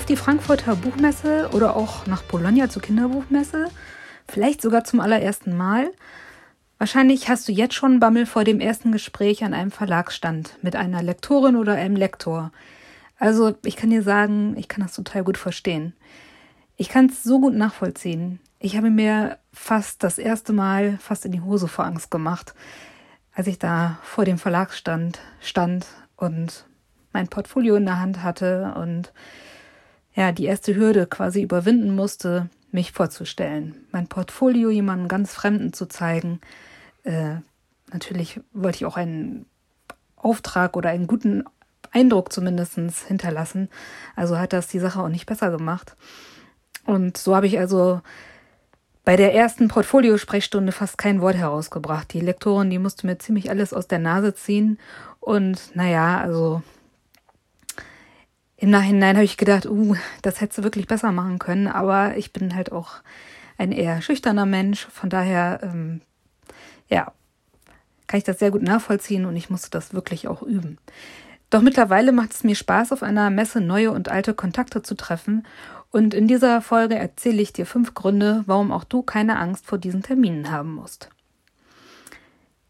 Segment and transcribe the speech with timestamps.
[0.00, 3.68] auf die Frankfurter Buchmesse oder auch nach Bologna zur Kinderbuchmesse?
[4.26, 5.90] Vielleicht sogar zum allerersten Mal?
[6.78, 11.02] Wahrscheinlich hast du jetzt schon Bammel vor dem ersten Gespräch an einem Verlagsstand mit einer
[11.02, 12.52] Lektorin oder einem Lektor.
[13.18, 15.92] Also, ich kann dir sagen, ich kann das total gut verstehen.
[16.78, 18.40] Ich kann es so gut nachvollziehen.
[18.58, 22.54] Ich habe mir fast das erste Mal fast in die Hose vor Angst gemacht,
[23.34, 26.64] als ich da vor dem Verlagsstand stand und
[27.12, 29.12] mein Portfolio in der Hand hatte und
[30.14, 35.86] ja, die erste Hürde quasi überwinden musste, mich vorzustellen, mein Portfolio jemandem ganz Fremden zu
[35.86, 36.40] zeigen.
[37.04, 37.36] Äh,
[37.92, 39.46] natürlich wollte ich auch einen
[40.16, 41.44] Auftrag oder einen guten
[41.92, 43.68] Eindruck zumindest hinterlassen.
[44.14, 45.96] Also hat das die Sache auch nicht besser gemacht.
[46.86, 48.00] Und so habe ich also
[49.04, 52.12] bei der ersten Portfoliosprechstunde fast kein Wort herausgebracht.
[52.12, 54.78] Die Lektorin, die musste mir ziemlich alles aus der Nase ziehen.
[55.18, 56.62] Und naja, also
[58.60, 62.32] im Nachhinein habe ich gedacht, uh, das hättest du wirklich besser machen können, aber ich
[62.32, 62.96] bin halt auch
[63.56, 66.02] ein eher schüchterner Mensch, von daher, ähm,
[66.88, 67.12] ja,
[68.06, 70.76] kann ich das sehr gut nachvollziehen und ich musste das wirklich auch üben.
[71.48, 75.46] Doch mittlerweile macht es mir Spaß, auf einer Messe neue und alte Kontakte zu treffen
[75.90, 79.78] und in dieser Folge erzähle ich dir fünf Gründe, warum auch du keine Angst vor
[79.78, 81.08] diesen Terminen haben musst.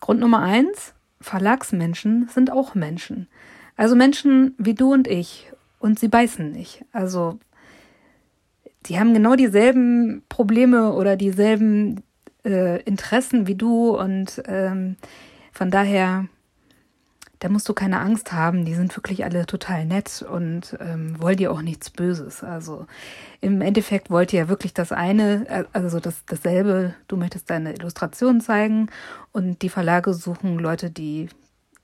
[0.00, 3.28] Grund Nummer eins, Verlagsmenschen sind auch Menschen.
[3.76, 5.50] Also Menschen wie du und ich
[5.84, 6.82] und sie beißen nicht.
[6.92, 7.38] Also
[8.86, 12.02] die haben genau dieselben Probleme oder dieselben
[12.42, 14.96] äh, Interessen wie du und ähm,
[15.52, 16.24] von daher,
[17.40, 18.64] da musst du keine Angst haben.
[18.64, 22.42] Die sind wirklich alle total nett und ähm, wollen dir auch nichts Böses.
[22.42, 22.86] Also
[23.42, 26.94] im Endeffekt wollt ihr ja wirklich das eine, äh, also das, dasselbe.
[27.08, 28.88] Du möchtest deine Illustration zeigen
[29.32, 31.28] und die Verlage suchen Leute, die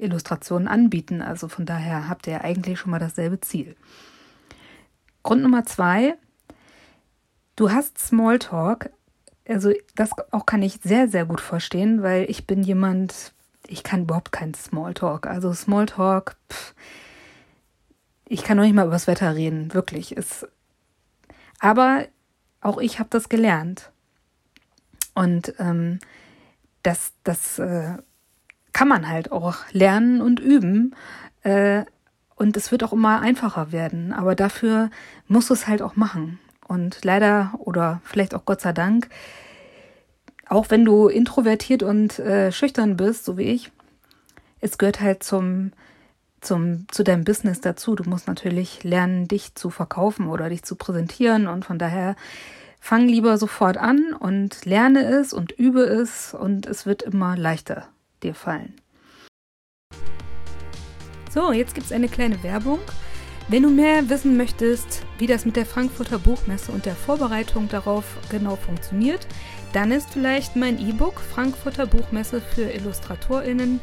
[0.01, 1.23] Illustrationen anbieten.
[1.23, 3.77] Also von daher habt ihr eigentlich schon mal dasselbe Ziel.
[5.23, 6.15] Grund Nummer zwei,
[7.57, 8.91] du hast Smalltalk.
[9.47, 13.33] Also das auch kann ich sehr, sehr gut verstehen, weil ich bin jemand,
[13.67, 15.27] ich kann überhaupt keinen Smalltalk.
[15.27, 16.75] Also Smalltalk, pff,
[18.27, 20.17] ich kann noch nicht mal über das Wetter reden, wirklich.
[20.17, 20.47] Ist,
[21.59, 22.07] aber
[22.61, 23.91] auch ich habe das gelernt.
[25.15, 25.99] Und ähm,
[26.83, 27.99] das, das äh,
[28.81, 30.95] kann man halt auch lernen und üben.
[31.43, 31.85] Äh,
[32.35, 34.15] und es wird auch immer einfacher werden.
[34.15, 34.89] Aber dafür
[35.29, 36.39] muss es halt auch machen.
[36.67, 39.11] Und leider oder vielleicht auch Gott sei Dank,
[40.49, 43.71] auch wenn du introvertiert und äh, schüchtern bist, so wie ich,
[44.61, 45.73] es gehört halt zum,
[46.41, 47.95] zum, zu deinem Business dazu.
[47.97, 51.49] Du musst natürlich lernen, dich zu verkaufen oder dich zu präsentieren.
[51.49, 52.17] Und von daher
[52.81, 57.87] fang lieber sofort an und lerne es und übe es und es wird immer leichter
[58.23, 58.75] dir fallen.
[61.31, 62.81] So, jetzt gibt es eine kleine Werbung.
[63.49, 68.05] Wenn du mehr wissen möchtest, wie das mit der Frankfurter Buchmesse und der Vorbereitung darauf
[68.31, 69.27] genau funktioniert,
[69.73, 73.81] dann ist vielleicht mein E-Book Frankfurter Buchmesse für Illustratorinnen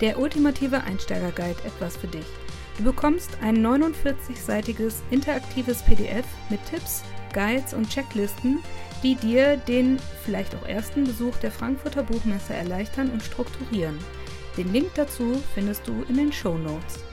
[0.00, 2.26] der ultimative Einsteigerguide etwas für dich.
[2.78, 7.02] Du bekommst ein 49-seitiges interaktives PDF mit Tipps,
[7.32, 8.58] Guides und Checklisten,
[9.02, 13.98] die dir den vielleicht auch ersten Besuch der Frankfurter Buchmesse erleichtern und strukturieren.
[14.56, 17.04] Den Link dazu findest du in den Show Notes.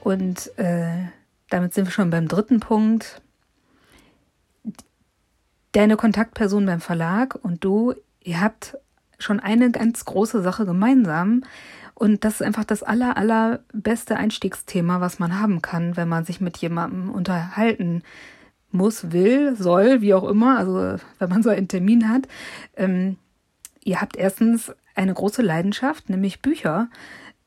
[0.00, 1.08] Und äh,
[1.50, 3.20] damit sind wir schon beim dritten Punkt.
[5.72, 8.78] Deine Kontaktperson beim Verlag und du, ihr habt
[9.18, 11.44] schon eine ganz große Sache gemeinsam.
[12.00, 16.40] Und das ist einfach das aller, allerbeste Einstiegsthema, was man haben kann, wenn man sich
[16.40, 18.02] mit jemandem unterhalten
[18.70, 20.56] muss, will, soll, wie auch immer.
[20.56, 22.22] Also wenn man so einen Termin hat.
[22.74, 23.18] Ähm,
[23.84, 26.88] ihr habt erstens eine große Leidenschaft, nämlich Bücher.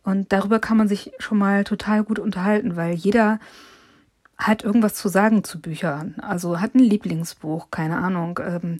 [0.03, 3.39] Und darüber kann man sich schon mal total gut unterhalten, weil jeder
[4.37, 6.13] hat irgendwas zu sagen zu Büchern.
[6.21, 8.39] Also hat ein Lieblingsbuch, keine Ahnung.
[8.39, 8.77] Ähm,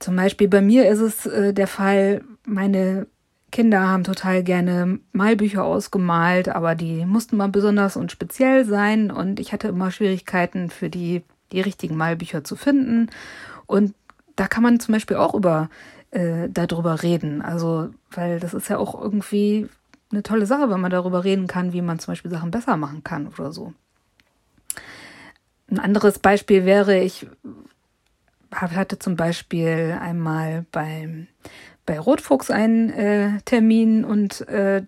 [0.00, 3.06] zum Beispiel bei mir ist es äh, der Fall, meine
[3.52, 9.38] Kinder haben total gerne Malbücher ausgemalt, aber die mussten mal besonders und speziell sein und
[9.38, 11.22] ich hatte immer Schwierigkeiten für die,
[11.52, 13.10] die richtigen Malbücher zu finden.
[13.66, 13.94] Und
[14.36, 15.68] da kann man zum Beispiel auch über
[16.10, 17.42] äh, darüber reden.
[17.42, 19.68] Also, weil das ist ja auch irgendwie
[20.10, 23.04] eine tolle Sache, wenn man darüber reden kann, wie man zum Beispiel Sachen besser machen
[23.04, 23.72] kann oder so.
[25.70, 27.26] Ein anderes Beispiel wäre, ich
[28.50, 31.28] hatte zum Beispiel einmal beim,
[31.86, 34.82] bei Rotfuchs einen äh, Termin und äh,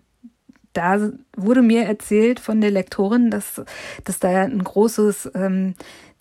[0.73, 3.61] da wurde mir erzählt von der Lektorin, dass,
[4.03, 5.75] dass da ein großes ähm,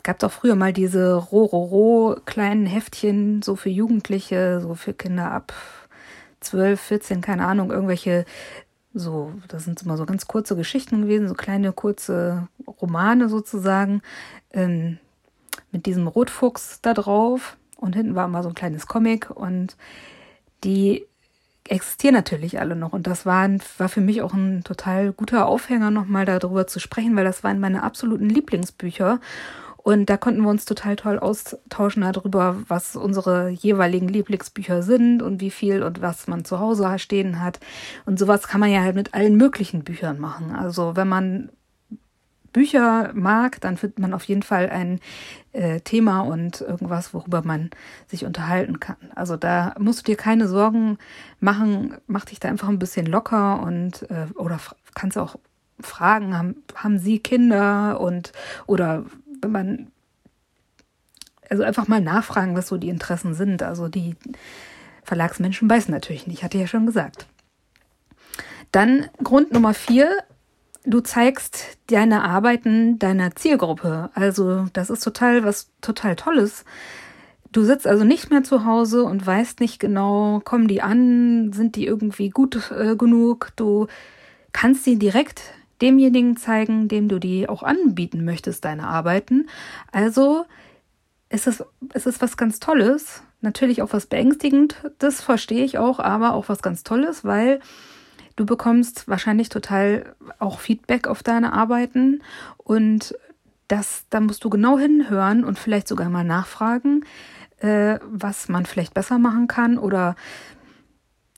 [0.04, 5.52] gab doch früher mal diese Rororo kleinen Heftchen, so für Jugendliche, so für Kinder ab
[6.40, 8.26] 12, 14, keine Ahnung, irgendwelche
[8.92, 12.46] so, das sind immer so ganz kurze Geschichten gewesen, so kleine kurze
[12.80, 14.02] Romane sozusagen,
[14.52, 14.98] ähm,
[15.72, 17.56] mit diesem Rotfuchs da drauf.
[17.76, 19.76] Und hinten war immer so ein kleines Comic und
[20.64, 21.06] die
[21.68, 22.92] existieren natürlich alle noch.
[22.92, 27.16] Und das war, war für mich auch ein total guter Aufhänger, nochmal darüber zu sprechen,
[27.16, 29.20] weil das waren meine absoluten Lieblingsbücher.
[29.76, 35.42] Und da konnten wir uns total toll austauschen darüber, was unsere jeweiligen Lieblingsbücher sind und
[35.42, 37.60] wie viel und was man zu Hause stehen hat.
[38.06, 40.52] Und sowas kann man ja halt mit allen möglichen Büchern machen.
[40.52, 41.50] Also wenn man
[42.54, 45.00] Bücher mag, dann findet man auf jeden Fall ein
[45.52, 47.68] äh, Thema und irgendwas, worüber man
[48.06, 48.96] sich unterhalten kann.
[49.14, 50.96] Also da musst du dir keine Sorgen
[51.40, 54.58] machen, mach dich da einfach ein bisschen locker und äh, oder
[54.94, 55.36] kannst auch
[55.80, 58.32] fragen, haben, haben sie Kinder und
[58.66, 59.04] oder
[59.42, 59.88] wenn man
[61.50, 63.62] also einfach mal nachfragen, was so die Interessen sind.
[63.62, 64.14] Also die
[65.02, 67.26] Verlagsmenschen beißen natürlich nicht, hatte ich ja schon gesagt.
[68.72, 70.08] Dann Grund Nummer vier,
[70.84, 74.10] du zeigst deine Arbeiten deiner Zielgruppe.
[74.14, 76.64] Also das ist total was total Tolles.
[77.52, 81.76] Du sitzt also nicht mehr zu Hause und weißt nicht genau, kommen die an, sind
[81.76, 83.52] die irgendwie gut äh, genug.
[83.56, 83.86] Du
[84.52, 85.42] kannst sie direkt
[85.80, 89.48] demjenigen zeigen, dem du die auch anbieten möchtest, deine Arbeiten.
[89.92, 90.46] Also
[91.28, 95.98] ist es, ist es was ganz Tolles, natürlich auch was beängstigend, das verstehe ich auch,
[95.98, 97.60] aber auch was ganz Tolles, weil
[98.36, 102.22] du bekommst wahrscheinlich total auch Feedback auf deine Arbeiten
[102.58, 103.14] und
[103.68, 107.04] das, da musst du genau hinhören und vielleicht sogar mal nachfragen,
[107.58, 110.16] äh, was man vielleicht besser machen kann oder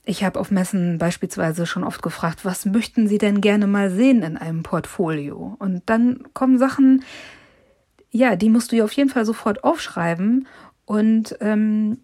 [0.03, 4.23] ich habe auf Messen beispielsweise schon oft gefragt, was möchten Sie denn gerne mal sehen
[4.23, 5.57] in einem Portfolio?
[5.59, 7.03] Und dann kommen Sachen,
[8.09, 10.47] ja, die musst du ja auf jeden Fall sofort aufschreiben
[10.85, 11.99] und ähm,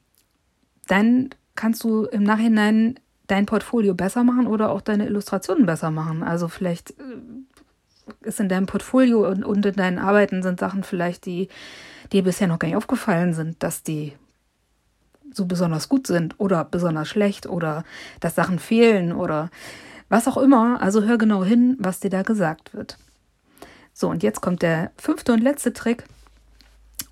[0.88, 6.24] dann kannst du im Nachhinein dein Portfolio besser machen oder auch deine Illustrationen besser machen.
[6.24, 6.94] Also vielleicht äh,
[8.22, 11.48] ist in deinem Portfolio und, und in deinen Arbeiten sind Sachen vielleicht, die
[12.12, 14.14] dir bisher noch gar nicht aufgefallen sind, dass die
[15.34, 17.84] so besonders gut sind oder besonders schlecht oder
[18.20, 19.50] dass Sachen fehlen oder
[20.10, 20.81] was auch immer.
[20.81, 22.98] Also hör genau hin, was dir da gesagt wird.
[23.94, 26.04] So, und jetzt kommt der fünfte und letzte Trick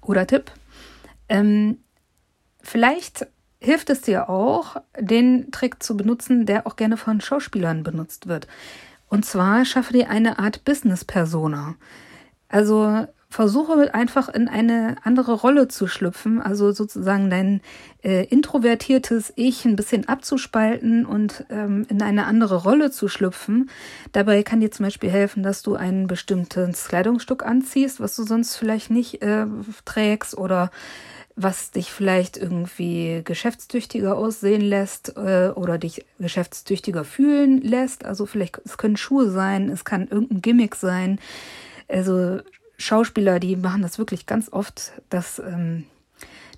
[0.01, 0.51] oder Tipp.
[1.29, 1.77] Ähm,
[2.61, 3.27] vielleicht
[3.61, 8.47] hilft es dir auch, den Trick zu benutzen, der auch gerne von Schauspielern benutzt wird.
[9.07, 11.75] Und zwar schaffe dir eine Art Business-Persona.
[12.49, 17.61] Also versuche einfach in eine andere Rolle zu schlüpfen, also sozusagen dein
[18.03, 23.69] äh, introvertiertes Ich ein bisschen abzuspalten und ähm, in eine andere Rolle zu schlüpfen.
[24.11, 28.57] Dabei kann dir zum Beispiel helfen, dass du ein bestimmtes Kleidungsstück anziehst, was du sonst
[28.57, 29.45] vielleicht nicht äh,
[29.85, 30.69] trägst oder
[31.35, 38.05] was dich vielleicht irgendwie geschäftstüchtiger aussehen lässt äh, oder dich geschäftstüchtiger fühlen lässt.
[38.05, 41.19] Also vielleicht, es können Schuhe sein, es kann irgendein Gimmick sein.
[41.87, 42.39] Also
[42.77, 45.85] Schauspieler, die machen das wirklich ganz oft, dass, ähm,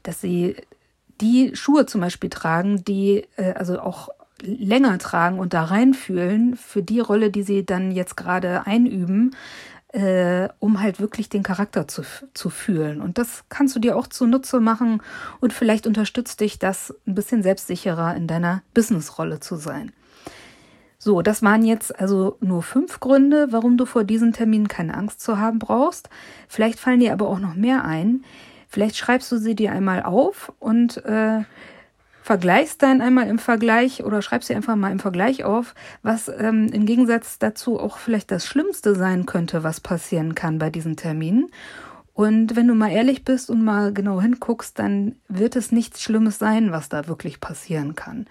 [0.02, 0.56] dass sie
[1.22, 4.10] die Schuhe zum Beispiel tragen, die äh, also auch
[4.42, 9.36] länger tragen und da reinfühlen für die Rolle, die sie dann jetzt gerade einüben,
[9.94, 12.02] äh, um halt wirklich den Charakter zu,
[12.34, 13.00] zu fühlen.
[13.00, 15.02] Und das kannst du dir auch zunutze machen
[15.40, 19.94] und vielleicht unterstützt dich das ein bisschen selbstsicherer in deiner Businessrolle zu sein.
[20.98, 25.22] So, das waren jetzt also nur fünf Gründe, warum du vor diesem Termin keine Angst
[25.22, 26.10] zu haben brauchst.
[26.48, 28.24] Vielleicht fallen dir aber auch noch mehr ein.
[28.70, 31.42] Vielleicht schreibst du sie dir einmal auf und äh,
[32.24, 36.70] vergleichst dann einmal im Vergleich oder schreibst sie einfach mal im Vergleich auf, was ähm,
[36.72, 41.52] im Gegensatz dazu auch vielleicht das Schlimmste sein könnte, was passieren kann bei diesen Terminen.
[42.14, 46.40] Und wenn du mal ehrlich bist und mal genau hinguckst, dann wird es nichts Schlimmes
[46.40, 48.28] sein, was da wirklich passieren kann.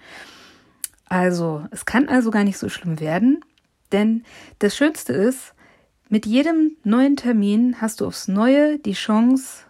[1.05, 3.45] Also, es kann also gar nicht so schlimm werden,
[3.91, 4.23] denn
[4.57, 5.53] das Schönste ist,
[6.09, 9.65] mit jedem neuen Termin hast du aufs Neue die Chance,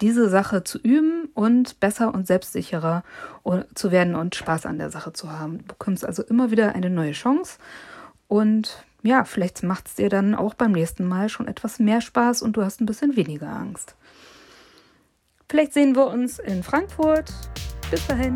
[0.00, 3.04] diese Sache zu üben und besser und selbstsicherer
[3.74, 5.58] zu werden und Spaß an der Sache zu haben.
[5.58, 7.58] Du bekommst also immer wieder eine neue Chance
[8.28, 12.42] und ja, vielleicht macht es dir dann auch beim nächsten Mal schon etwas mehr Spaß
[12.42, 13.94] und du hast ein bisschen weniger Angst.
[15.48, 17.32] Vielleicht sehen wir uns in Frankfurt.
[17.90, 18.34] Bis dahin.